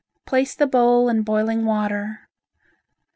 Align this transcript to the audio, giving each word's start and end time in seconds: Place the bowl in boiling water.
Place 0.25 0.55
the 0.55 0.65
bowl 0.65 1.09
in 1.09 1.21
boiling 1.21 1.63
water. 1.63 2.27